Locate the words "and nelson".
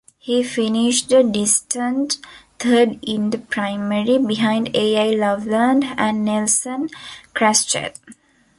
5.95-6.89